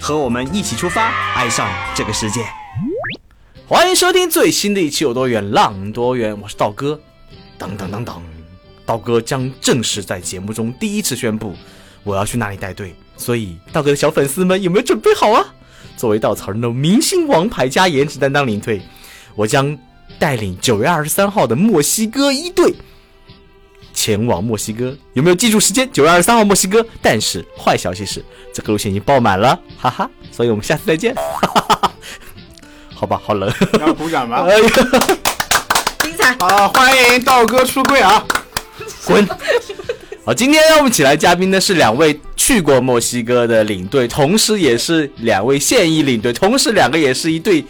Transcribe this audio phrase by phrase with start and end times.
[0.00, 2.40] 和我们一起出发，爱上这个世界。
[3.66, 6.98] 欢迎收听最新的一期《有多远浪多远》，我是道哥。
[7.58, 8.22] 当当当当，
[8.86, 11.54] 道哥将正式在节目中第一次宣布
[12.02, 15.54] 我要去哪里带队，所以道哥的小粉丝们有没有准备好啊？
[15.98, 18.80] 作为稻草人的明星王牌加颜值担当领队，
[19.36, 19.76] 我将
[20.18, 22.74] 带领九月二十三号的墨西哥一队。
[24.00, 25.86] 前往墨西哥，有没有记住时间？
[25.92, 26.82] 九月二十三号墨西哥。
[27.02, 30.10] 但是坏消息是，这个路线已经爆满了，哈哈。
[30.32, 31.92] 所以我们下次再见，哈哈哈。
[32.94, 33.52] 好吧，好冷。
[33.78, 34.38] 要鼓掌吗？
[34.48, 34.68] 哎呀，
[35.98, 36.34] 精彩！
[36.40, 38.24] 好，欢迎道哥出柜啊！
[39.04, 39.28] 滚！
[40.24, 47.62] 好，今天让我们请来嘉宾的是两位去过墨西哥的领队，同时也是两位现役领队，同时两个也是一对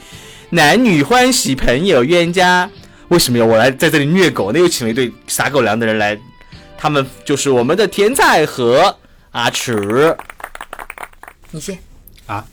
[0.50, 2.70] 男女欢喜朋友冤家。
[3.10, 4.58] 为什么要我来在这里虐狗呢？
[4.58, 6.16] 又请了一对撒狗粮的人来，
[6.78, 8.96] 他们就是我们的甜菜和
[9.32, 10.16] 阿迟。
[11.50, 11.76] 你先
[12.26, 12.44] 啊，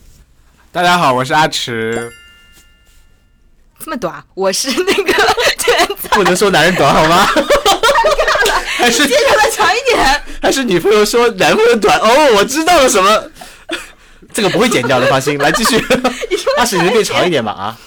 [0.71, 2.11] 大家好，我是阿迟。
[3.79, 5.13] 这么短，我是那个
[5.59, 7.27] 甜菜，不能说男人短好吗？
[8.77, 10.23] 还是接下来长一点。
[10.41, 11.99] 还是女朋友说男朋友短？
[11.99, 13.23] 哦，我知道了什么？
[14.33, 15.37] 这个不会剪掉的，放心。
[15.37, 15.77] 来继续，
[16.57, 17.51] 阿迟，你能变长一点吗？
[17.51, 17.77] 啊，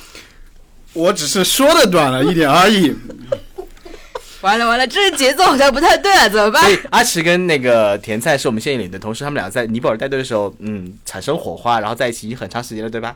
[0.93, 2.95] 我只是说的短了一点而已。
[4.41, 6.73] 完了完了，这个节奏好像不太对啊，怎么办所？
[6.73, 13.15] 以阿驰跟那个甜菜是我们现役里的，同时他们俩在尼泊尔带队的时候，嗯，产生火花，然后在一起已经很长时间了，对吧？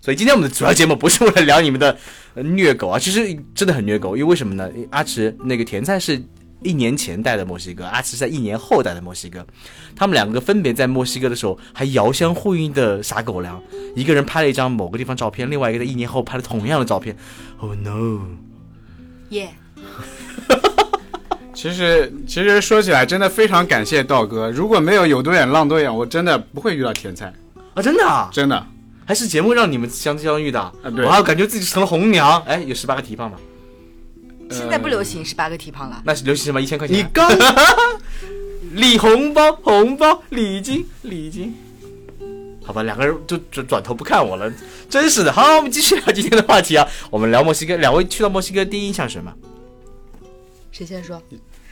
[0.00, 1.96] 所以今天我们的主要节目不是为了聊你们的
[2.34, 4.68] 呃虐狗啊，其实真的很虐狗，因为为什么呢？
[4.90, 6.20] 阿驰那个甜菜是
[6.66, 9.46] 一年前带的墨西哥，阿迟在一年后带的墨西哥，
[9.94, 13.62] 他们两个分别在墨西哥的时候还遥相呼应的撒狗粮，
[13.94, 17.16] 一个人拍了一张某个地方照片，另外一个在一年后拍了同样的照片。
[17.58, 18.20] Oh no！
[19.30, 19.48] 耶，
[21.54, 24.50] 其实，其实说起来，真的非常感谢道哥。
[24.50, 27.32] 如果没有有多远浪多远，我真的不会遇到甜菜，
[27.74, 28.66] 啊，真的啊，真的。
[29.06, 30.60] 还是节目让你们相相遇的？
[30.60, 32.42] 啊对我还感觉自己成了红娘。
[32.42, 33.38] 哎，有十八个蹄膀吗？
[34.50, 36.02] 现在不流行十八个提胖了。
[36.04, 36.60] 那是流行什么？
[36.60, 36.96] 一千块钱？
[36.96, 37.30] 你刚
[38.72, 41.54] 礼红包，红包，礼金，礼金。
[42.64, 44.52] 好吧，两个人就转转头不看我了，
[44.90, 45.32] 真是的。
[45.32, 46.86] 好，我们继续聊今天的话题啊。
[47.10, 49.32] 我们聊墨西哥，两位去到墨西哥第一印象是什么？
[50.72, 51.22] 谁先说？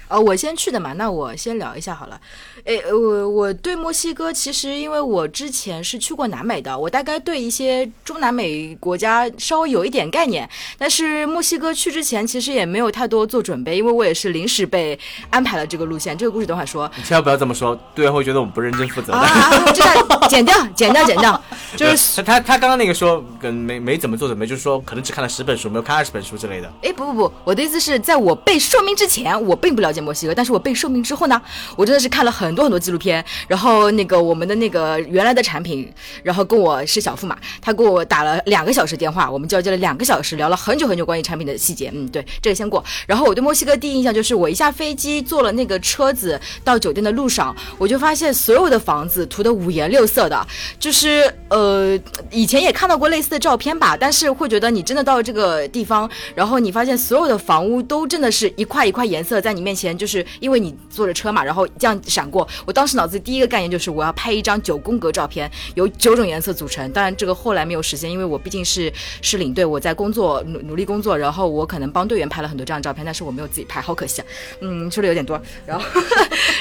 [0.09, 2.21] 呃，我先去的嘛，那我先聊一下好了。
[2.65, 10.49] 诶，我我对墨西哥其实因为我之前是去过南美的，我大概对一些中南美国家稍微有一点概念。
[10.79, 14.99] 但是墨西哥去之前其实也没有太多做准备，因为我也是临时被
[15.31, 16.17] 安排了这个路线。
[16.17, 16.91] 这个故事等会儿说。
[16.97, 19.19] 你千万不要这么说，队员会觉得我们不认真负责的。
[19.19, 21.43] 啊，知道，剪掉，剪掉，剪掉，
[21.77, 26.73] 就是他他他刚刚那个说跟没没怎么做准备，就是说可能只看了十本书，没有看二十本书之类的。
[26.83, 31.41] 哎，不不不，我的意思是在我被说明之前，我并不了墨西哥，但是我被授命之后呢，
[31.77, 35.91] 我真的是看了很多很多纪录片，然后那个我们的那个原来的产品，
[36.23, 41.91] 然后跟我是小付嘛，他给我打了两个小时电话，我们交接了两个小时，聊了很久很久关于产品的细节。
[41.95, 42.83] 嗯，对，这个先过。
[43.07, 50.47] 然后我对墨西哥第一印象就是，我一下飞机坐了那个车子到酒店的路上，我就发现所有的房子涂的五颜六色的，
[50.79, 51.99] 就是呃，
[52.31, 62.47] 以前也看到过类似的照片吧，但是会觉得你真的到了这个地方，然后你发现所有的房屋都真的是一块一块颜色在你面前，前就是因为你坐着车嘛，然后这样闪过。
[62.67, 66.91] 我当时脑子里第一个概念就是我要拍一张九宫格照片，由九种颜色组成。
[66.93, 68.93] 当然这个后来没有实现，因为我毕竟是
[69.23, 74.27] 是领队，我在工作努努力工作，然后我可能帮队员拍了很多这样的照片，但是我没有自己拍，好可惜啊。
[74.61, 75.41] 嗯，说的有点多。
[75.67, 75.87] 然后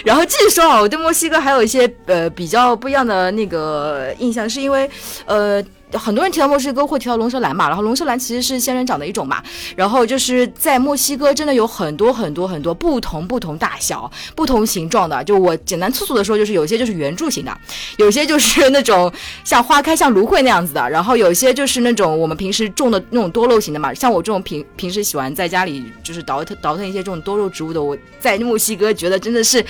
[0.03, 4.89] 然后继续说啊，我对墨西哥还有一些呃比较不一样的那个印象，是因为
[5.25, 5.63] 呃。
[5.93, 9.41] 很多人提到墨西哥会提到龙舌兰嘛，然后龙舌兰其实是仙人掌的一种嘛，
[9.75, 17.57] 然后就是在墨西哥真的有很多很多很多不同不同大小、不同形状的，就我简单粗俗的说，就是有些就是圆柱形的，
[17.97, 19.11] 有些就是那种
[19.43, 29.63] 像花开像芦荟那样子的，然后有些就是那种我们平时种的那种多肉型的嘛，像我这种平平时喜欢在家里就是倒腾倒腾一些这种多肉植物的，我在墨西哥觉得真的是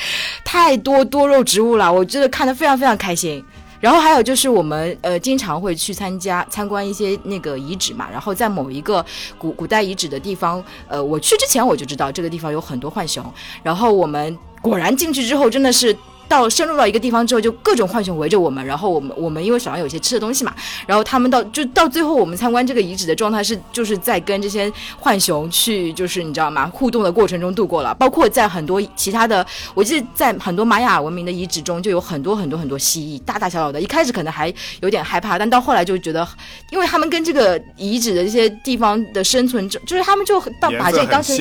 [0.44, 3.44] 太多多肉植物了，我真的看得非常非常开心。
[3.83, 9.06] 然后还有就是我们呃经常会去参加参观一些那个遗址嘛，然后在某一个
[9.38, 13.21] 古古代遗址的地方，呃，我去之前我就知道这个地方有很多浣熊，
[13.62, 15.94] 然后我们果然进去之后真的是。
[16.33, 20.51] 到深入到一个地方之后，就各种浣熊围着我们，然后我们我们因为手上有些吃的东西嘛，
[20.88, 29.45] 然后他们到就到最后我们参观这个遗址的状态是就是在跟这些浣熊去就是你知道吗互动的过程中度过了，包括在很多其他的，
[29.75, 34.51] 我记得在很多玛雅文明的遗址中就有很多很多很多蜥蜴，大大小小的，一开始可能还
[34.81, 36.27] 有点害怕，但到后来就觉得，
[36.71, 41.38] 因为他们跟这个遗址的这些地方的生存者，就是他们就到把这当成。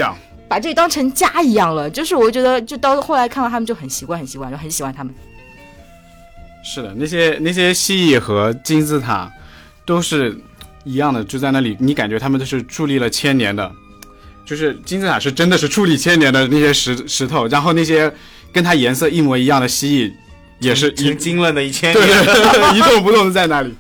[0.52, 5.14] 把这里当成家一样了，就是我觉得就到后来看到他们就很习惯很习惯，就很喜欢他们。
[6.62, 9.32] 是的，那些那些蜥蜴和金字塔
[9.87, 10.38] 都是
[10.84, 13.72] 一样的，就在那里，你感觉他们都是矗立了千年的，
[14.44, 18.12] 就是金字塔是真的是矗立千年的那些石石头，然后那些
[18.52, 20.12] 跟它颜色一模一样的蜥蜴
[20.58, 22.25] 也是一成精了的一千对年。
[22.26, 23.75] 对对，一动不动的在那里。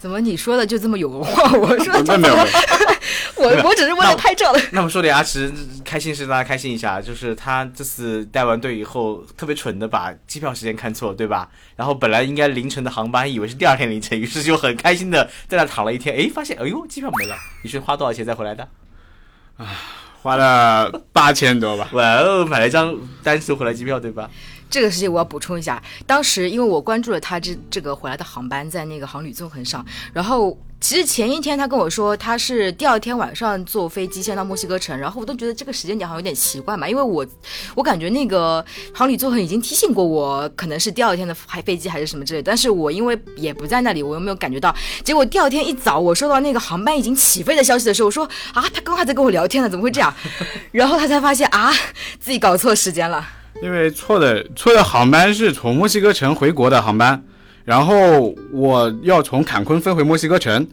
[0.00, 1.56] 怎么你说的就这么有文化？
[1.56, 2.34] 我说的没有
[3.36, 4.60] 我我只是为了拍照的。
[4.72, 5.52] 那我们说点牙齿
[5.84, 11.48] 开心是让大家开心一下，就是他这次带完队以后，特别蠢的把机票时间看错，对吧？
[11.76, 18.68] 然后本来应该凌晨的航班，以为是第二天凌晨，于是就很开心的在那躺了一天，诶，发现哎呦机票没了，你是花多少钱再回来的？
[19.56, 19.66] 啊
[20.22, 21.88] 花了八千多吧。
[21.94, 24.28] 哇哦，买了一张单程回来机票，对吧？
[24.68, 30.58] 这个事情我要补充一下，当时因为我关注了他这这个回来的航班在那个航旅纵横上，然后
[30.88, 37.26] 其实前一天他跟我说他是第二天晚上坐飞机先到墨西哥城，然后我都觉得这个时间点好像有点奇怪嘛，因为我
[37.74, 44.72] 我感觉那个航旅纵横已经提醒过我可能是第二天的飞飞机还是什么之类的，但是我因为也不在那里，我又没有感觉到，
[45.02, 48.24] 结果第二天一早我收到那个航班已经起飞的消息的时候，我说
[48.54, 50.14] 啊他刚刚还在跟我聊天呢，怎么会这样？
[50.70, 51.72] 然后他才发现啊
[52.20, 53.26] 自己搞错时间了。
[53.60, 57.24] 因为错的错的航班是从墨西哥城回国的航班，
[57.66, 60.66] 然后我要从坎昆飞回墨西哥城，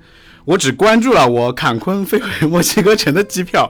[0.45, 3.69] 我只关注了我坎昆飞回墨西哥城的机票，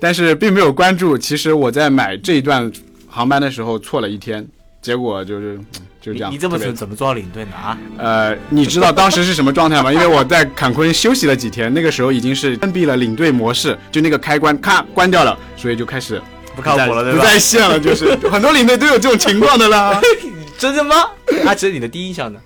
[0.00, 2.72] 但是并没有关注，其实我在买这一段
[3.06, 4.44] 航班的时候错了一天，
[4.80, 5.64] 结果就是嗯
[6.00, 6.30] 就这样。
[6.30, 7.78] 你你这么怎么做到领队的啊？
[7.98, 9.92] 呃，你知道当时是什么状态吗？
[9.92, 16.18] 因为我在坎昆休息了几天，那个时候已经是关闭了领队模式，就那个开关咔关掉了，所以就开始
[16.56, 17.20] 不靠谱了，对不？
[17.22, 20.00] 在线了，就是很多领队都有这种情况的啦。
[20.56, 20.94] 真的吗？
[21.44, 22.40] 阿哲，你的第一印象呢？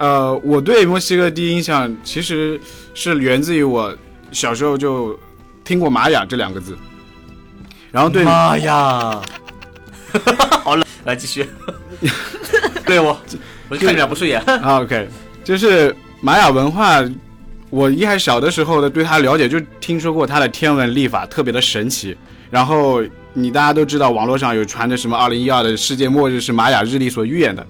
[0.00, 2.58] 呃，我对墨西哥第一印象其实
[2.94, 3.94] 是源自于我
[4.32, 5.18] 小时候就
[5.62, 6.74] 听过玛雅这两个字，
[7.92, 9.20] 然后对妈呀！
[10.64, 11.46] 好了，来继续。
[12.86, 13.14] 对我，
[13.68, 14.40] 我就看你俩不顺眼。
[14.40, 15.06] 啊 OK，
[15.44, 17.04] 就是玛雅文化，
[17.68, 22.16] 我一开始小的时候的对它了解，就听说过它的天文历法特别的神奇。
[22.50, 23.02] 然后
[23.34, 27.66] 你大家都知道，网络上有传的什么二零一二的世界末日是玛雅日历所预言的。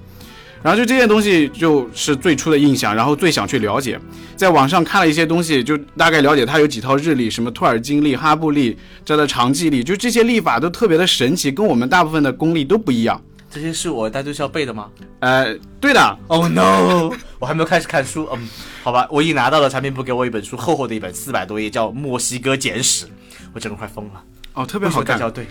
[0.62, 3.98] 然后就这些东西就是最初的印象，然后最想去了解，
[4.36, 13.20] 在网上看了一些东西，就大概了解它有几套日历，什么托尔金历、哈布历、这的长记历，就这些历法都特别的神奇，跟我们大部分的公历都不一样。
[13.50, 17.10] 这些是我单独是要背的吗呃，对的，？Oh no！
[17.40, 18.28] 我还没有开始看书。
[18.32, 18.48] 嗯，
[18.84, 23.06] 好吧，我已经拿到了产品部给我一本书，厚厚的一本，四百多页，叫《墨西哥简史》，
[23.52, 24.22] 我整个快疯了。
[24.52, 25.46] 哦，特别好看对，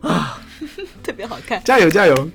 [1.02, 1.60] 特别好看。
[1.64, 2.30] 加油加油！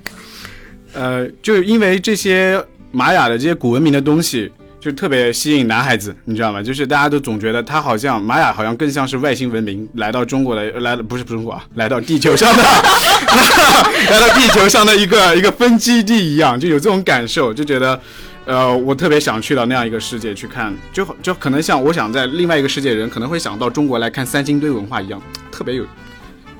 [0.92, 4.50] 呃，就因为这些玛雅的这些古文明的东西，
[4.80, 6.62] 就特别吸引男孩子，你知道吗？
[6.62, 18.00] 就是大家都总觉得它好像玛雅好像更像是外星文明来到中国的， 来不是中国啊，来到地球上的，来到地球上的一个一个分基地一样，就有这种感受，就觉得。
[18.46, 25.84] 呃，我特别想去到那样一个世界去看，就就可能像我想在另外一个世界的人可能会想到中国来看三星堆文化一样，特别有，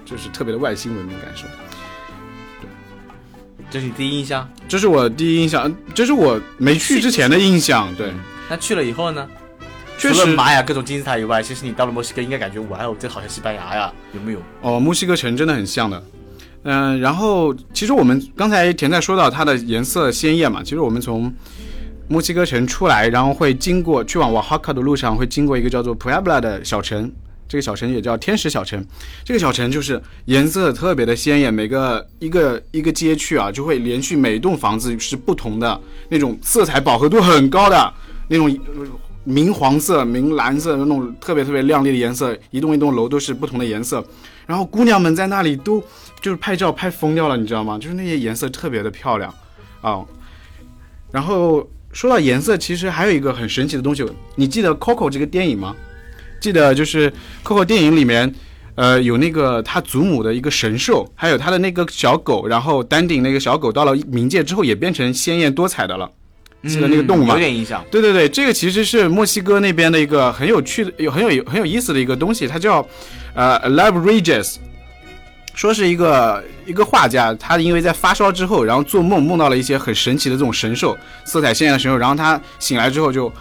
[0.04, 1.46] 就是特别的外星文明感受。
[3.70, 4.46] 这是你第一印象。
[4.68, 7.88] 这是我第一印象，这是我没去之前的印象。
[7.96, 8.12] 对，
[8.48, 9.26] 那去了以后呢？
[9.96, 14.42] 确实除了玛雅各种金字塔以外，其实你到了墨西哥，应该感觉哇哦，这好像西班牙呀，有没有？
[14.62, 16.02] 哦，墨西哥城真的很像的。
[16.62, 21.32] 嗯、然后其实我们刚才田在说到它的颜色鲜艳嘛，其实我们从
[22.08, 27.12] 墨西哥城出来，然后会经过去往瓦哈卡的路上，会经过一个叫做 Puebla 的小城。
[27.50, 28.80] 这个小城也叫天使小城，
[29.25, 35.80] 这个小城就是颜色特别的鲜艳，每个一个一个街区啊，就会连续每栋房子是不同的
[36.11, 37.92] 那种色彩饱和度很高的
[38.28, 38.57] 那种
[39.25, 44.04] 明黄色、明蓝色那种特别特别亮丽的颜色，一栋一栋楼都是不同的颜色。
[44.47, 45.83] 然后姑娘们在那里都
[46.21, 47.76] 就是拍照拍疯掉了，你知道吗？
[47.76, 49.35] 就是那些颜色特别的漂亮
[49.80, 49.99] 啊、
[51.11, 55.75] 然后说到颜色，其实还有一个很神奇的东西，你记得《Coco》这个电影吗？
[56.40, 57.11] 记得就是
[57.44, 58.35] 《Coco》电影里面，
[58.75, 66.11] 呃，有那个他祖母的一个神兽，还有他的那个小狗，然后丹顶那个小狗到了冥界之后也变成鲜艳多彩的了。
[66.64, 67.82] 记得那个动物吗嗯有点印象。
[67.90, 72.87] 对对对，这个其实是墨西哥那边的一个很有趣的、有很有很有意思的一个东西，它叫
[73.35, 74.56] 呃 Regis，
[75.54, 80.94] 说是一个一个画家，他因为在发烧之后，然后做梦梦到了一些很神奇的这种神兽，
[81.25, 83.32] 色彩鲜艳的神兽，然后他醒来之后就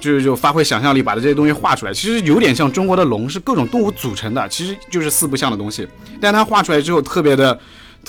[0.00, 1.92] 就是就发挥想象力，把这些东西画出来。
[1.92, 5.86] 其实有点像中国的龙，是各种动物组成的，其实就是四不像的东西，
[6.20, 7.58] 但它画出来之后特别的。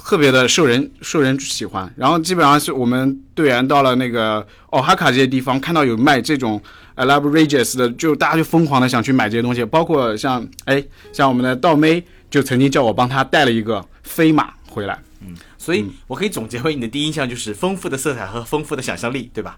[0.06, 6.62] 特别的受人受人喜欢，然后基本上是我们队员到了那个奥哈卡这些地方，看到有卖这种
[6.98, 9.66] elaborates 的，就大家就疯狂的想去买这些东西。
[9.66, 15.00] 包括像哎，像我们的道妹就曾经叫我帮他带了一个飞马回来。
[15.22, 19.58] 嗯，所以我可以总结为你的第一印象就是丰富的色彩和丰富的想象力，对吧？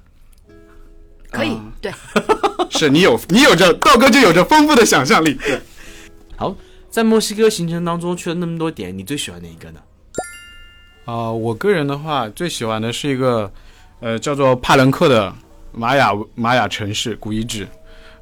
[1.32, 1.92] 可以，对，
[2.70, 5.38] 是你有你有着道哥就有着丰富的想象力。
[6.36, 6.56] 好，
[6.90, 9.80] 在墨西哥行程当中去了那么多点，你最喜欢哪一个呢？
[11.06, 13.52] 啊，我个人的话，最喜欢的是一个，
[14.00, 15.34] 呃，叫做帕伦克的
[15.72, 17.68] 玛雅玛雅城市古遗址。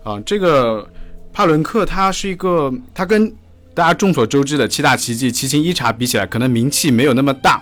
[0.04, 0.88] 啊，这个
[1.34, 3.34] 帕伦克它是一个，它跟
[3.74, 7.62] 大家众所周知的七大奇迹奇琴伊察比起来，可能名气没有那么大，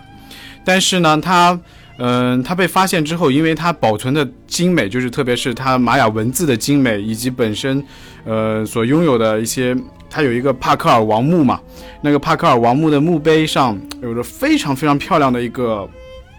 [0.63, 1.59] 但是呢，它，
[1.97, 7.83] 嗯，它被发现之后，因为它保存的精美，就是特别是它玛雅文字的精美，以及本身，
[8.25, 9.75] 呃，所拥有的一些。
[10.07, 11.59] 它有一个帕克尔王墓嘛，
[11.99, 15.85] 那个帕克尔王墓的墓碑上有着非常非常漂亮的一个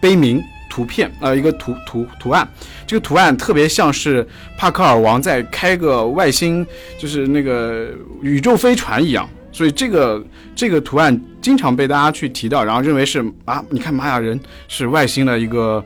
[0.01, 2.47] 碑铭图片，呃，一个图图图案。
[2.87, 6.65] 这个图案特别像是帕克尔王在开个外星，
[6.97, 7.89] 就是那个
[8.23, 9.29] 宇宙飞船一样。
[9.57, 10.23] 所以这个
[10.55, 15.83] 这个图案经常被大家去提到，然后认为是啊，你看玛雅人是外星的一个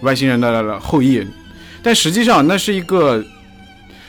[0.00, 1.24] 外星人的后裔，
[1.84, 3.24] 但实际上那是一个。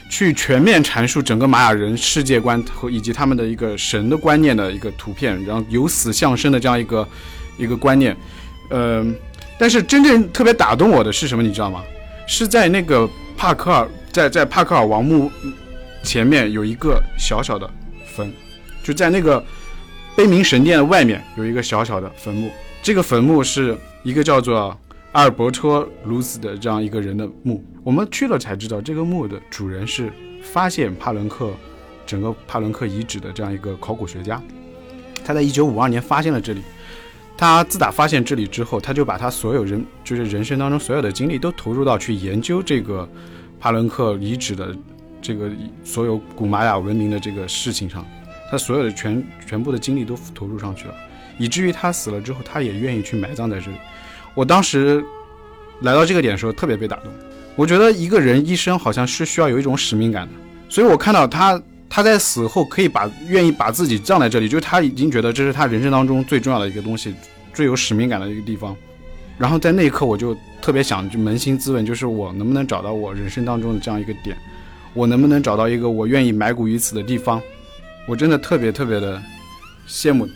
[0.10, 7.08] 去全面阐述整个玛雅人世界观和以及他们的一个神的观念的一个图片，然后由死向生的这样一个
[7.58, 8.16] 一个观念，
[8.70, 9.04] 呃，
[9.58, 11.42] 但是真正特别打动我的是什么？
[11.42, 11.82] 你知道吗？
[12.28, 15.32] 是在那个帕克尔在在帕克尔王墓
[16.04, 17.68] 前面有一个小小的
[18.16, 18.32] 坟，
[18.84, 19.44] 就在那个
[20.16, 22.52] 悲鸣神殿的外面有一个小小的坟墓，
[22.84, 24.78] 这个坟墓是一个叫做。
[25.14, 30.12] 阿尔伯托·卢斯的这样一个人的墓，我们去了才知道，这个墓的主人是
[30.42, 31.52] 发现帕伦克
[32.04, 34.42] 整个帕伦克遗址的这样一个考古学家。
[35.24, 36.64] 他在一九五二年发现了这里。
[37.38, 43.08] 他自打发现这里之后，他就把他所有人就是人生当中所有的精力都投入到去研究这个
[43.60, 44.76] 帕伦克遗址的
[45.22, 45.48] 这个
[45.84, 48.04] 所有古玛雅文明的这个事情上。
[48.54, 50.94] 他所有的全全部的精力都投入上去了，
[51.40, 53.78] 以至于他死了之后，他也愿意去埋葬在这里。
[54.36, 55.04] 我当时
[55.82, 57.12] 来到这个点的时候，特别被打动。
[57.56, 60.34] 我觉得一个人一生好像是需要有一种使命感的，
[60.70, 67.12] 所以我看到他，他在死后可以把愿意把自己葬在这里，就是他已经觉得这是他人生当中最重要的一个东西，
[67.56, 68.78] 最有使命感的一个地方。
[69.36, 74.38] 然后在那一刻，我就特别想就扪心自问，就是我能不能找到我人生当中的这样一个点？
[74.94, 77.42] 我能不能找到一个我愿意埋骨于此的地方？
[78.06, 79.22] 我真的特别特别的
[79.88, 80.28] 羡慕，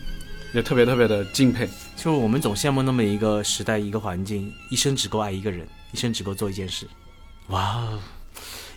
[0.54, 1.68] 也特别特别的敬佩。
[1.96, 6.86] 就我们总羡慕那么一个时代、一个环境，一生只够爱一个人，一生只够做一件事。
[7.48, 7.98] 哇哦，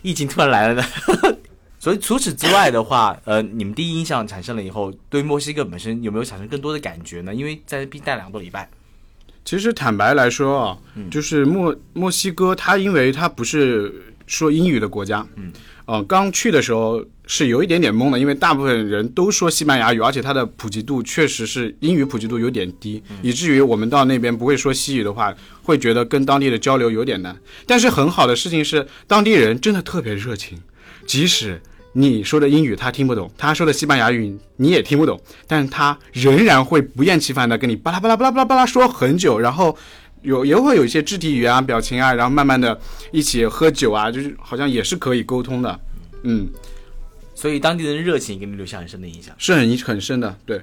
[0.02, 0.84] 意境突然来了呢。
[1.80, 7.34] 所以除此之外的话，呃，你们第一印象产生了以后，对墨西哥本身有没有产生更多的感觉呢？
[7.34, 8.68] 因为在那边待两个多礼拜。
[9.44, 10.78] 其实坦白来说啊，
[11.10, 15.50] 就是墨墨西哥，它因为它不是说英语的国家，嗯。
[15.84, 27.34] 呃，刚去的时候是有一点点懵的，因为大部分人都说西班牙语，而且它的普及度确实是英语普及度有点低，以至于我们到那边不会说西语的话，会觉得跟当地的交流有点难。
[27.66, 30.60] 但是很好的事情是，当地人真的特别热情，
[31.06, 31.58] 即使
[31.94, 39.74] 你说的英语他听不懂，他说的西班牙语你也听不懂，但是他仍然会不厌其烦的跟你巴拉巴拉巴拉巴拉巴拉说很久，然后。
[40.24, 45.80] 有也会有一些肢体语言啊、表情啊，然后慢慢的一起喝酒啊，就是好像也是可以沟通的，
[46.22, 46.46] 嗯，
[47.34, 50.36] 所以当地人的热情给你留下很深的印象，是很很深的。
[50.44, 50.62] 对，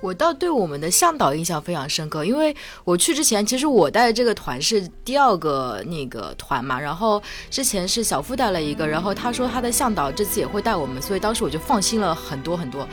[0.00, 2.54] 我倒对我们的向导印象非常深刻，因为
[2.84, 12.86] 我去之前，其实我带的这个团是第二个那个团嘛，然后之前是小付带了一个，然后他说他的向导这次也会带我们，所以当时我就放心了很多很多。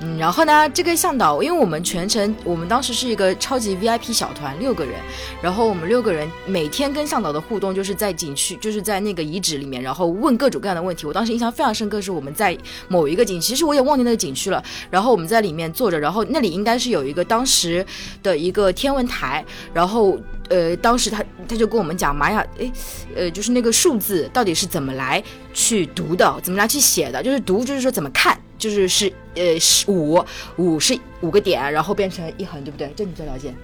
[0.00, 4.94] 嗯，然后呢，这个向导，因为我们全程，我们当时是一个超级 VIP 小团，六个人，
[5.40, 11.06] 然后我们六个人每天跟向导的互动就是在景区，就是在那个遗址里面，然后问各种各样的问题。
[11.06, 12.56] 我当时印象非常深刻，是我们在
[12.88, 14.62] 某一个景，其实我也忘记那个景区了。
[14.90, 17.84] 然后我们在里面坐着，然后那里应该是有一个当时
[18.22, 20.18] 的一个天文台，然后
[20.50, 22.70] 呃，当时他他就跟我们讲玛雅，诶，
[23.14, 25.24] 呃，就是那个数字到底是怎么来
[25.54, 28.38] 去读的，怎么来去写的，就是读就是说怎么看。
[28.58, 30.24] 就是是呃是五
[30.56, 32.92] 五是五个点，然后变成一横，对不对？
[32.96, 33.54] 这你最了解。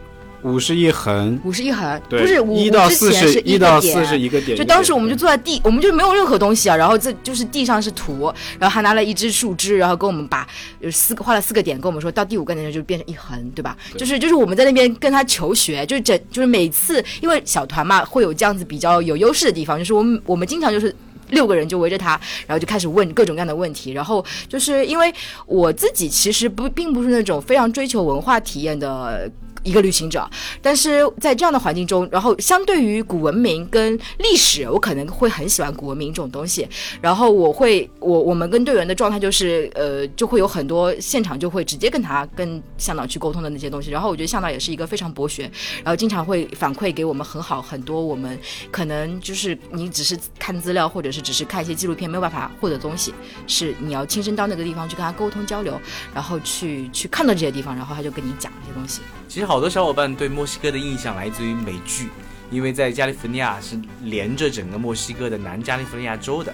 [0.44, 4.58] 五是一横，五是一横，对，不是五一到四是一到四是一个点。
[4.58, 8.24] 就当时我们就坐在地，我们就没有任何东西啊，然后这就是地上是土，
[8.58, 10.44] 然后还拿了一支树枝，然后跟我们把
[10.80, 13.76] 有四个画了四个点，跟我们说到第五个点就变成一横，对吧？
[13.96, 20.92] 就是就是我们在那边跟他求学，就是整就是每次因为小团嘛，会有这样子比较有优势的地方，就是我们我们经常就是。
[21.32, 22.10] 六个人就围着他，
[22.46, 23.90] 然后就开始问各种各样的问题。
[23.92, 25.12] 然后就是因为
[25.44, 29.30] 我自己其实不并不是那种非常追求文化体验的。
[29.64, 30.28] 一个旅行者，
[30.60, 36.66] 但是在这样的环境中，然后相对于古文明跟历史，我可能会很喜欢古文明这种东西。
[37.00, 43.92] 然后我会，我我们跟队员的状态就是，呃，就会有很多现场就会直接跟他跟向导去沟通的那些东西。
[43.92, 45.44] 然后我觉得向导也是一个非常博学，
[45.84, 48.36] 然后经常会反馈给我们很好很多我们
[48.72, 53.14] 可能就是你只是看资料或者是只是看一些纪录片没有办法获得东西，
[53.46, 55.80] 是你要亲身到那个地方去跟他沟通交流，
[56.12, 59.00] 然后去去看到这些地方，然后他就跟你讲这些东西。
[59.28, 62.10] 其实好多小伙伴对墨西哥的印象来自于美剧，
[62.50, 66.52] 因为在加利福尼亚是连着整个墨西哥的南加利福尼亚州的，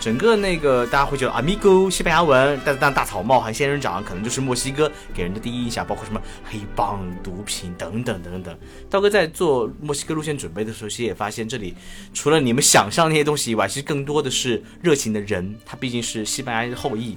[0.00, 8.56] 整个那个大家会觉得 amigo 西班牙文，但是当大草帽和仙人掌可能就是墨西哥给人的第一印象，包括什么黑帮、毒品等等等等。
[8.88, 11.74] 道哥在做墨西哥路线准备的时候，其实也发现这里
[12.14, 17.16] 除了你们想象那些东西以外，其实更多的是热情的人，他毕竟是西班牙人的后裔。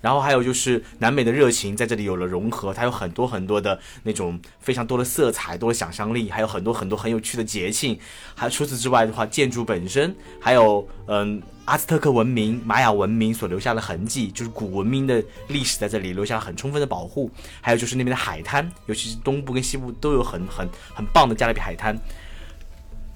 [0.00, 7.96] 然后还有就是南美的热情在这里有了融合，它有很多很多的那种非常多的色彩，多的想象力，还有很多很多很有趣的节庆。
[8.34, 17.30] 还除此之外的话，建筑本身，还有嗯阿兹特克文明、玛雅文明所留下的痕迹，就是古文明的历史在这里留下了很充分的保护。
[17.60, 21.96] 还有就是那边的海滩，尤其是东部跟西部都有很很很棒的加勒比海滩，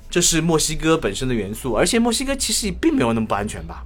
[0.09, 1.75] 这是墨西哥本身的元素。
[1.75, 3.85] 而且墨西哥其实也并没有那么不安全吧。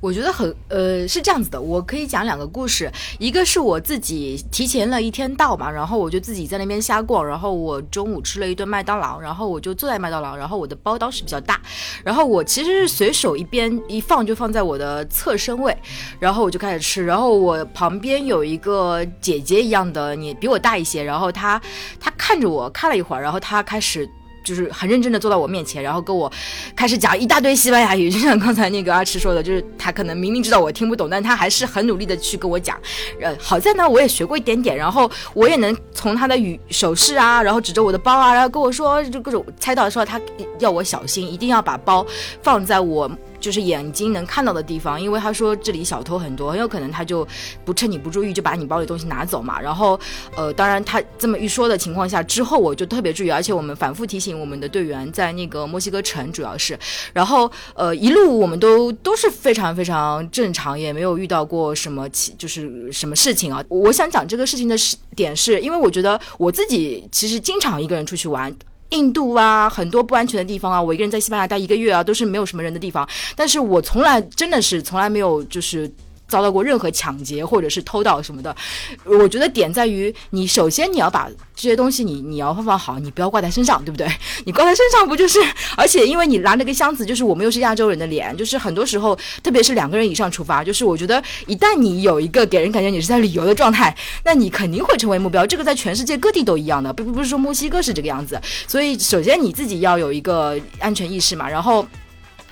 [0.00, 11.60] 我觉得很呃是这样子的，我可以讲两个故事，一个是我自己提前了一天到嘛，然后我就自己在那边瞎逛，然后我中午吃了一顿麦当劳，然后我就坐在麦当劳，然后我的包当时比较大，
[12.02, 15.76] 然后我其实是随手一边一放就放在我的侧身位，
[16.18, 21.60] 然后我就开始吃，然后我旁边有一个姐姐一样的，你比我大一些，然后她
[22.00, 24.08] 她看着我看了一会儿，然后她开始。
[24.44, 26.30] 就是很认真的坐到我面前，然后跟我
[26.74, 32.78] 开始讲一大堆西班牙语，就像刚才那个阿驰说的，就是他可能明明知道我听不懂，但他还是很努力的去跟我讲。
[33.20, 40.20] 呃，好在呢，我也学过一点点，然后我也能从他的语手势啊，然后指着我的包啊，然后跟我说就各种猜到说他
[40.58, 42.06] 要我小心，一定要把包
[42.42, 43.10] 放在我。
[43.40, 47.26] 就是眼睛能看到的地方，因为他说这里小偷很多，很有可能他就
[47.64, 49.60] 不趁你不注意就把你包里东西拿走嘛。
[49.60, 49.98] 然后，
[50.36, 56.78] 呃，当然他这么一说的情况下，之后我就特别注意，而且我们反复提醒我们的队员在那个墨西哥城主要是，
[57.12, 63.64] 然后呃一路我们都都是非常非常正常，也没有遇到过什么其就是什么事情啊。
[63.68, 64.76] 我想讲这个事情的
[65.16, 68.54] 点是因为我觉得我自己其实经常一个人出去玩。
[68.90, 73.08] 印度啊，很多不安全的地方啊，我一个人在西班牙待一个月啊，都是没有什么人的地方。
[73.34, 75.90] 但是我从来真的是从来没有就是。
[76.30, 78.56] 遭到过任何抢劫或者是偷盗什么的，
[79.04, 84.08] 我觉得点在于你首先你要把这些东西你你要放放好，你不要挂在身上，对不对？
[84.46, 85.38] 你挂在身上不就是？
[85.76, 95.44] 而且因为你拿那个箱子，就是我们又是亚洲人的脸，就是很多时候，特别是两个人以上出发，就是我觉得一旦你有一个给人感觉你是在旅游的状态，那你肯定会成为目标。
[95.44, 98.40] 这个在全世界各地都一样的，不不不是说墨西哥是这个样子。
[98.68, 101.84] 所以首先你自己要有一个安全意识嘛，然后。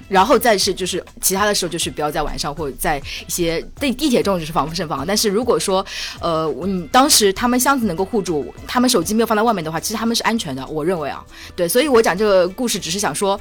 [0.09, 5.07] 然后再是就是其他的时候就是不要在晚上或者在一些地地铁中就是防不胜防。
[5.07, 5.85] 但是如果说
[6.21, 10.67] 呃你当时他们箱子能够护住，他们手机没有放在外面的话，其实他们是安全的。
[10.67, 13.39] 我认为啊，对，所以我讲这个故事只是想说，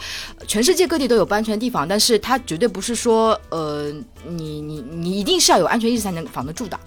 [0.47, 3.91] 全世界各地都有不安全的地方，但是它绝对不是说呃
[4.27, 6.79] 你你你一定是要有安全意识才能防得住的。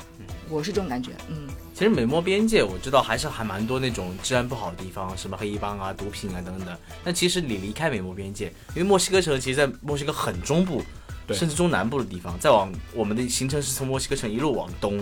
[0.48, 1.48] 我是这种感觉，嗯。
[1.80, 6.76] 其实美墨边界我知道还是还蛮多那种治安不好的地方，什么黑帮啊、毒品啊等等。
[7.02, 10.82] 但其实你离开美墨边界，因为墨西哥城其实，在墨西哥很中部，
[11.30, 12.38] 甚至中南部的地方。
[12.38, 14.98] 再往我们的行程是从墨西哥城一路往东，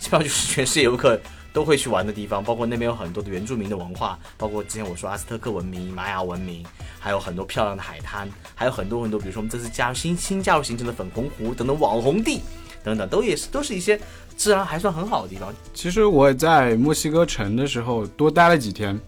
[0.00, 1.16] 基本上就是全世界游客
[1.52, 2.42] 都会去玩的地方。
[2.42, 6.66] 包括那边有很多的原住民的文化，包括之前我说阿斯特克文明、玛雅文明，
[6.98, 12.40] 还有很多漂亮的海滩，还有很多很多，比如说我们这次加入新新加入行程的粉红湖等等网红地
[12.82, 14.00] 等等，都也是都是一些。
[14.36, 15.52] 治安还算很好的地方。
[15.72, 18.98] 其实我在墨西哥城的时候多待了几天，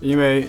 [0.00, 0.46] 因为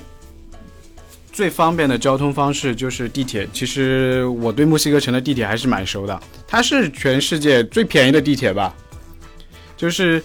[1.32, 3.48] 最方便的交通方式就是地铁。
[3.52, 8.74] 其实我对墨西哥城的地铁还是蛮熟的，它是全世界最便宜的地铁吧？
[9.76, 10.24] 就是，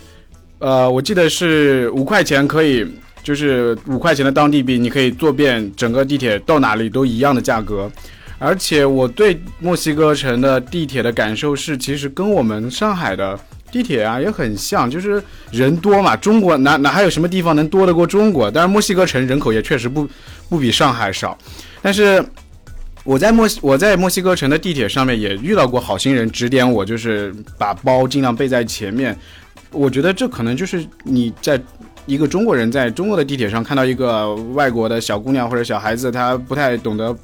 [0.58, 2.86] 呃，我记得是五块钱可以，
[3.22, 7.90] 就是五块钱的当地币，你可以坐遍整个地铁，到哪里都一样的价格。
[8.38, 13.36] 而且我对墨西哥城的地铁的感受是，其实跟我们上海的
[13.70, 16.16] 地铁啊也很像，就是人多嘛。
[16.16, 18.50] 中国哪哪还有什么地方能多得过中国？
[18.50, 20.08] 当然，墨西哥城人口也确实不
[20.48, 21.36] 不比上海少。
[21.82, 22.24] 但是
[23.04, 29.16] 我在墨西我在墨西哥城的地铁上面也遇到过好心人指点我，就是把包尽量背在前面。
[29.70, 31.60] 我觉得这可能就是你在
[32.06, 37.14] 一个中国人在中国的地铁上看到一个外国的小姑娘或者小孩子，她不太懂得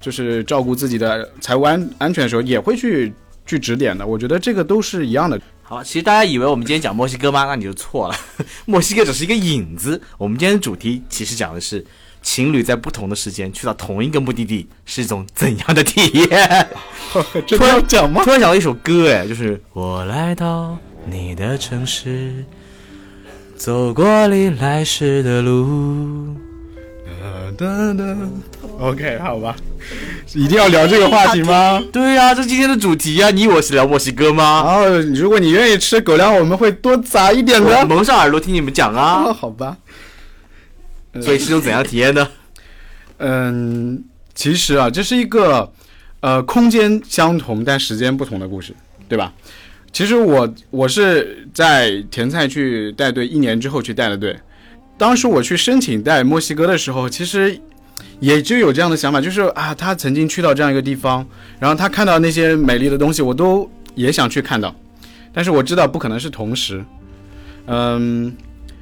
[0.00, 3.12] 就是照顾自己的财务安安全的时候，也会去
[3.46, 4.04] 去指点的。
[4.04, 5.40] 我觉得这个都是一样的。
[5.72, 7.44] 好，其实大家以为我们今天讲墨西哥吗？
[7.48, 8.14] 那你就错了，
[8.66, 9.98] 墨西哥只是一个引子。
[10.18, 11.82] 我们今天的主题其实讲的是
[12.20, 16.68] 情侣在不同的时间去到同一个目的地是一种怎样的体验。
[17.48, 18.22] 突然讲吗？
[18.22, 22.44] 突然想到一首歌，哎，就是我来到你的城市，
[23.56, 26.36] 走过你来时的路。
[27.56, 28.16] 哒哒
[28.78, 29.54] OK，好吧，
[30.34, 31.82] 一定要聊这个话题吗？
[31.92, 34.62] 对呀、这今天的主题呀、你以为我是聊墨西哥吗？
[34.66, 37.86] 然后，如果你愿意吃狗粮，我们会多砸一点的。
[37.86, 39.24] 蒙上耳朵听你们讲啊。
[39.26, 39.76] 啊，好吧。
[41.20, 42.26] 所以是种怎样体验呢？
[43.18, 44.02] 嗯，
[44.34, 45.70] 其实啊，这是一个
[46.20, 48.74] 呃空间相同但时间不同的故事，
[49.08, 49.32] 对吧？
[49.92, 54.34] 其实我我是在甜菜去带队一年之后去带的队，
[55.02, 57.58] 当时我去申请在墨西哥的时候，其实
[58.20, 61.26] 也就有这样的想法，就是啊，他曾经去到这样一个地方，
[61.58, 64.72] 然后他看到那些美丽的东西，我都也想去看到，
[65.32, 66.84] 但是我知道不可能是同时。
[67.66, 68.32] 嗯，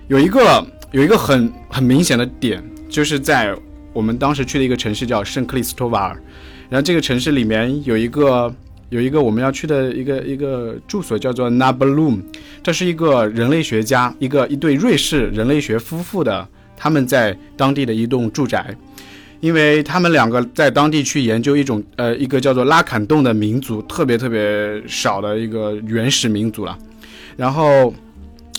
[0.09, 3.57] 有一个有一个很很明显的点，就是在
[3.95, 6.23] 我们当时去的一个城市叫圣克里斯托瓦尔，
[6.69, 8.55] 然后这个城市里面有一个
[8.91, 12.21] 有一个我们要去的一个一个住所叫做 Nabalum，
[12.63, 18.77] 这是一个人类学家，一个一对瑞士人类学夫妇的他们在当地的一栋住宅。
[19.41, 26.77] 因为他们两个在当地去研究一种呃一个叫做拉坎洞的民族，特别特别少的一个原始民族了，
[27.39, 27.95] 然后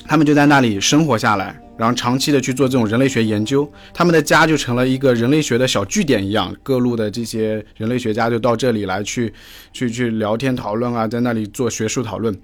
[0.08, 9.34] 他们就在那里生活下来，然后长期的去做这种人类学研究，他们的家就成了一个人类学的小据点一样，各路的这些人类学家就到这里来去
[9.74, 12.40] 去去聊天讨论啊，在那里做学术讨论。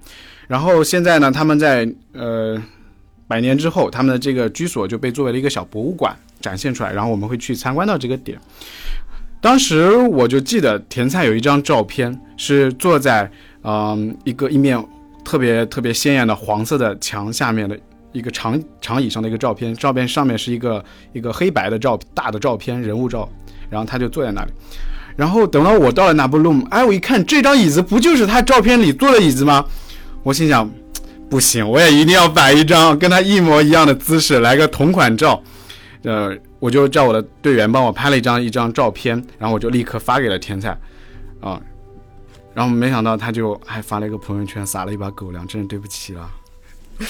[0.48, 2.60] 然后现在呢，他们在呃
[3.28, 8.36] 百年之后，他们的这个居所就被作为了一个小博物馆展现出来，然后我们会去参观到这个点。
[9.40, 13.30] 当时我就记得甜菜有一张照片，是坐在
[13.62, 14.84] 嗯、一个一面
[15.24, 17.78] 特别特别鲜艳的黄色的墙下面的
[18.12, 23.28] 一个长长椅上的一个照片，照片上面是一个一个黑白的照大的照片人物照，
[23.68, 24.52] 然后他就坐在那里。
[25.16, 29.64] 然后等到我到了那布鲁姆，哎，我一看这张椅子不就是他照片里坐的椅子吗？
[30.22, 30.70] 我心想，
[31.28, 35.42] 不行，我也一定要摆一张跟他一模一样的姿势，来个同款照。
[36.04, 40.70] 呃，我就叫我的队员帮我拍了一张一张照片，然后我就立刻发给了天才，
[41.40, 41.60] 啊，
[42.54, 46.30] 然后没想到他就还发了一个朋友圈，撒了一把狗粮，真是对不起了。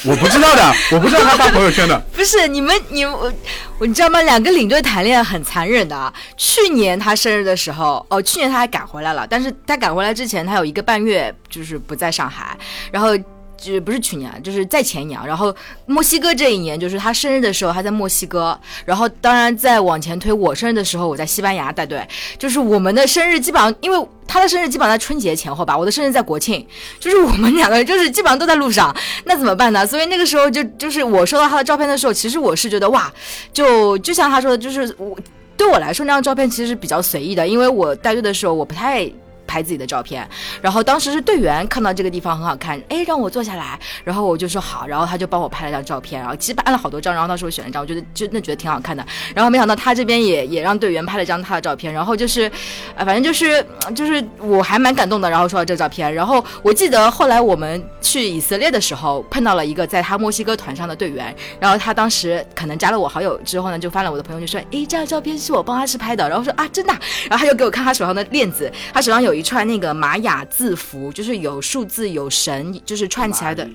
[0.05, 1.99] 我不知道的，我不知道他发朋友圈的。
[2.15, 3.33] 不是你们，你我
[3.79, 4.21] 我你知道吗？
[4.23, 6.13] 两个领队谈恋爱很残忍的。
[6.37, 12.57] 去年他生日的时候，哦，去年他还赶回来了，但是他赶回来之前，他有一个半月就是不在上海，
[12.93, 13.17] 然后。
[13.61, 15.55] 就不是去年，就是在前年，然后
[15.87, 22.07] 墨西哥这一年，就是他生日的时候，他在墨西哥，然后当然再往前推，我生日的时候，我在西班牙带队，
[22.39, 26.65] 就是我们的生日基本上，因为他的生日基本上在春节前后吧，我的生日在国庆，
[27.01, 28.95] 就是我们两个人就是基本上都在路上，
[29.25, 29.87] 那怎么办呢？
[29.87, 33.13] 所以那个时候就就是我收到他的照片的时候，其实我是觉得哇，
[33.53, 35.19] 就就像他说的，就是我
[35.57, 39.11] 对我来说那张照片其实是比较随意的，因为我带队的时候我不太。
[39.49, 40.29] 拍自己的照片，
[40.63, 52.51] 然后当时是队员看到这个地方很好看，哎，让我坐下来，然后我就说好，然后他就帮我拍了张照片，然后其实拍了好多张，然后当时我选了一张，我觉得真的觉得挺好看的，然后没想到他这边也也让队员拍了张他的照片，然后就是，
[52.95, 66.93] 呃，反正就是就是我还蛮感动的，然后说到这照片，然后我记得后来我们去以色列的时候碰到了一个在他墨西哥团上的队员，然后他当时可能加了我好友之后呢，就翻了我的朋友圈说，诶，这张照片是我帮他是拍的，然后说啊真的，
[67.31, 73.69] 然后他就给我看他手上的链子，他手上有一串那个玛雅字符，就是有数字有神，就是串起来的。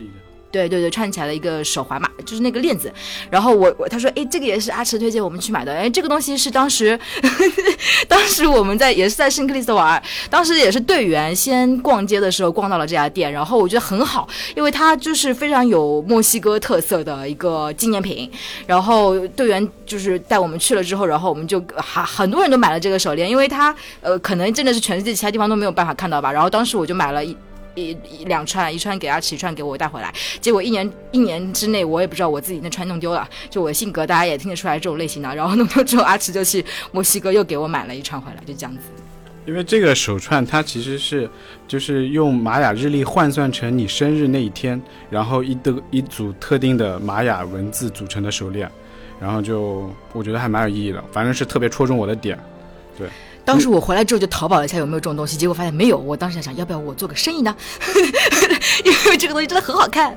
[0.53, 2.93] 对对对，串起来的一个手环嘛，就是那个链子。
[3.31, 5.73] 然后我我他说，哎，这个也是阿驰推荐我们去买的。
[5.73, 6.97] 哎，这个东西是当时，
[8.07, 18.29] 当时我们在也是在圣克里斯玩，当时也是队员先逛街的时候逛到了这家店，然后我觉得很好，因为它就是非常有墨西哥特色的一个纪念品。
[18.67, 26.31] 然后队员就是带我们去了之后，然后我们就还很多人都买了这个手链，因为它呃可能真的是全世界其他地方都没有办法看到吧。
[26.31, 27.35] 然后当时我就买了一。
[27.75, 30.13] 一一两串，一串给阿奇，一串给我带回来。
[30.39, 33.27] 结果一年一年之内，我也不知道我自己那串弄丢了。
[33.49, 35.35] 就我的性格，大家也听得出来这种类型的。
[35.35, 38.83] 然后弄丢之后，阿奇就去墨西哥又给我买了一串回来，就这样子。
[39.45, 41.29] 因为这个手串它其实是
[41.67, 48.71] 就是用玛雅日历换算成你生日那一天，然后一的一组特定的玛雅文字组成的手链，
[49.19, 52.39] 然后就我觉得还蛮有意义的，反正是特别戳中我的点。
[52.97, 53.09] 对
[53.45, 55.97] 当时我回来之后就淘宝了一下有没有这种东西，结果发现没有。
[55.97, 57.55] 我当时在想，要不要我做个生意呢？
[58.85, 60.15] 因为这个东西真的很好看。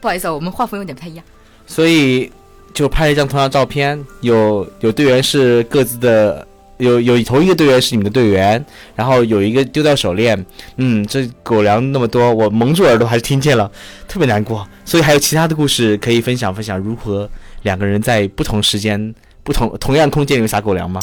[0.00, 1.24] 不好意思啊，我们画风有点不太一样。
[1.66, 2.30] 所以
[2.72, 13.68] 就拍了一张同样照片，有有队员是各自的，有有同一个队员是你们的队员，然后有一个丢掉手链，嗯，这狗粮那么多，我蒙住耳朵还是听见了，
[14.06, 14.64] 特别难过。
[14.84, 17.28] 所以还有其他的故事可以分享分享，如何
[17.62, 19.12] 两个人在不同时间、
[19.46, 21.00] 不同同样空间有撒狗粮吗？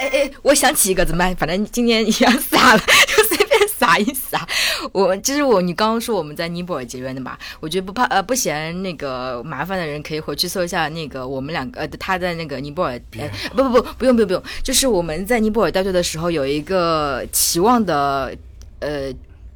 [0.00, 1.36] 哎哎，我想起一个怎么办？
[1.36, 4.46] 反正今天也要撒了， 就随便撒一撒。
[4.92, 7.36] 我就是我，你刚刚说我们在尼泊尔结缘的嘛？
[7.60, 18.32] 我觉得不怕呃不嫌那个麻烦的人可以回去搜一下那个我们两个呃他在那个尼泊尔呃不不不不用不用不用，就是我们在尼泊尔带队的时候有一个期望的
[18.78, 19.12] 呃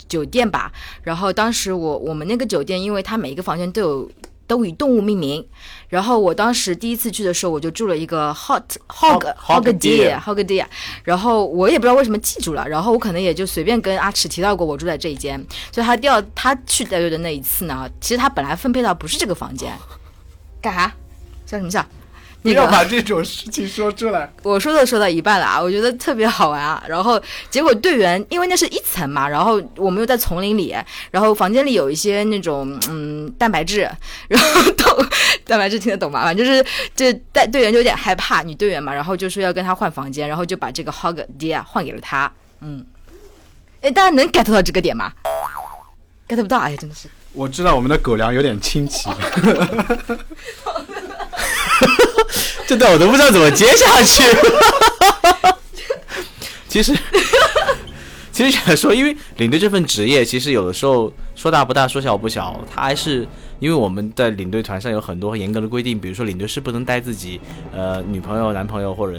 [0.09, 0.71] 酒店吧，
[1.03, 4.11] 然后当时我我们那个酒店，因为它每一个房间都有。
[4.53, 5.43] 都以动物命名，
[5.89, 10.67] 然后我当时第一次去的时候，我就住了一个 hot hog hog deer hog deer，
[11.05, 19.73] 然后我也不知道为什么记住了，然后我可能也就随便跟阿池提到过我住在这一间，所以他调他去带队的那一次呢，其实他本来分配到不是这个房间，
[20.61, 20.93] 干啥？
[21.47, 21.83] 笑什么笑？
[22.43, 24.31] 不要把这种事情说出来。
[24.43, 26.83] 我说都说到一半了啊，我觉得特别好玩啊。
[26.89, 30.75] 然后结果队员因为那是一层嘛，然后我们又在丛林里，
[31.11, 33.89] 然后房间里有一些那种嗯蛋白质，
[34.29, 35.07] 然后懂
[35.47, 36.25] 蛋白质听得懂吗？
[36.25, 36.65] 反正就是
[36.97, 42.31] 这带队员就有点害怕女队员嘛，然后就说要跟他换房间，然后就把这个 hog deer 换给了他。
[42.61, 42.85] 嗯，
[43.81, 45.13] 哎，大家能 get 到这个点吗
[46.29, 47.09] ？get 不到，哎呀，真的是。
[47.35, 49.09] 我知道我们的狗粮有点清奇。
[52.67, 54.25] 这段我都不知道怎么接下去。
[56.69, 56.97] 其实，
[58.33, 62.59] 其实想说，因为领队这份职业，其实有的时候说大不大，说小不小。
[62.75, 63.29] 他还是
[63.61, 67.39] 因为我们在领队团上有很多严格的规定，比如说领队是不能带自己
[67.75, 69.19] 呃女朋友、男朋友或者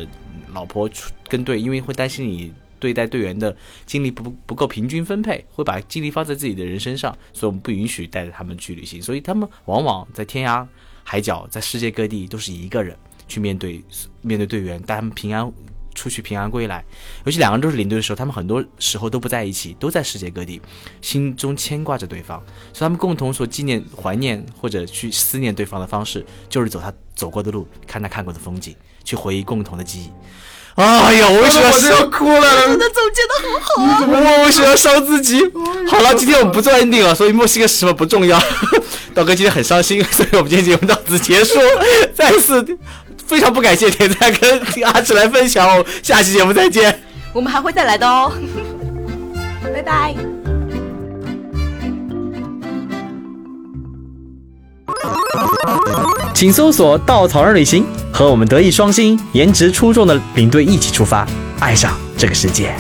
[0.52, 9.00] 老婆出跟队，因为会担心你对待队员的精力不不够平均分配，会把精力放在自己的人身上，所以我们不允许带着他们去旅行。
[9.00, 10.66] 所以他们往往在天涯
[11.04, 12.98] 海角，在世界各地都是一个人。
[13.26, 13.84] 去面对
[14.22, 15.50] 面对队员，带他们平安
[15.96, 16.84] 出去，平安归来。
[17.26, 20.62] 尤其两个人都是领队的时候，他们很多时候都不在一起，都在世界各地，
[21.02, 22.38] 心中牵挂着对方。
[22.74, 30.12] 所以他们共同所纪念、怀念或者去思念对方的方式，就是走他走过的路，看他看过的风景，去回忆共同的记忆。
[30.76, 32.68] 哎呀，我为什么要哭了？
[32.68, 34.38] 真的总结的很好啊！
[34.40, 35.40] 我为什么要伤自己？
[35.88, 38.38] 好了，今天我们不做 ending 了，所以墨西哥什么不重要。
[39.14, 41.60] 道哥今天很伤心， 所以我们今天节目到此结束。
[42.14, 42.78] 再次。
[43.26, 47.00] 非常不感谢田在跟阿志来分享哦，下期节目再见，
[47.32, 48.32] 我们还会再来的哦，
[49.74, 50.14] 拜拜。
[56.34, 61.26] 请搜索“稻草人旅行”，和我们德艺双馨、颜值出众的领队一起出发，
[61.60, 62.76] 爱上这个世界。